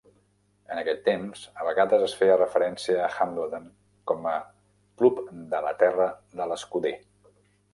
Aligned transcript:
En 0.75 0.79
aquest 0.81 1.01
temps, 1.07 1.43
a 1.63 1.67
vegades 1.67 2.05
es 2.05 2.15
feia 2.21 2.37
referencia 2.39 2.97
a 3.01 3.11
Hambledon 3.25 3.67
com 4.13 4.25
a 4.33 4.35
"Club 5.03 5.23
de 5.55 5.61
la 5.67 5.75
terra 5.85 6.09
de 6.41 6.49
l'escuder". 6.55 6.97